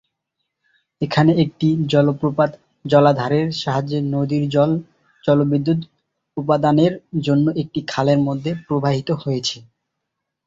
এখানে 1.01 1.31
একটি 1.43 1.67
জলপ্রপাত 1.91 2.51
জলাধারের 2.85 3.47
সাহায্যে 3.61 3.99
নদীর 4.13 4.43
জল 4.49 4.71
জলবিদ্যুৎ 5.23 5.79
উৎপাদনের 6.37 6.93
জন্য 7.21 7.45
একটি 7.61 7.79
খালের 7.87 8.19
মধ্যে 8.27 8.51
প্রবাহিত 8.65 9.09
হয়েছে। 9.21 9.57